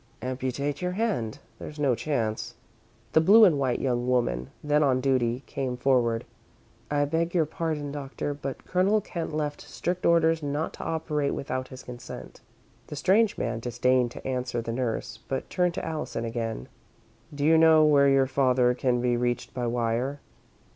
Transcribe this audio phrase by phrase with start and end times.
[0.23, 1.37] "Amputate your hand.
[1.59, 2.55] There's no chance."
[3.13, 6.25] The blue and white young woman then on duty came forward.
[6.89, 11.67] "I beg your pardon, Doctor, but Colonel Kent left strict orders not to operate without
[11.67, 12.41] his consent."
[12.87, 16.67] The strange man disdained to answer the nurse, but turned to Allison again.
[17.31, 20.19] "Do you know where your father can be reached by wire?"